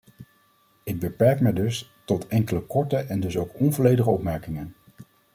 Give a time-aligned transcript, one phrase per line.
[0.83, 4.75] Ik beperk mij dus tot enkele korte en dus ook onvolledige opmerkingen.